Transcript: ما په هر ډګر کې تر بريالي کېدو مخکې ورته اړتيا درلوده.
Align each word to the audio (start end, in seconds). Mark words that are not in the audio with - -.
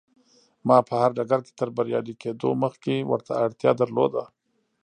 ما 0.67 0.77
په 0.87 0.93
هر 1.01 1.11
ډګر 1.17 1.39
کې 1.45 1.53
تر 1.59 1.69
بريالي 1.77 2.13
کېدو 2.23 2.49
مخکې 2.63 2.93
ورته 3.09 3.31
اړتيا 3.43 3.71
درلوده. 3.81 4.23